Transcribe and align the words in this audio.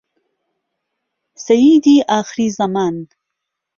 سهەییدی 1.45 2.05
ئاخری 2.09 2.47
زهمان 2.57 2.95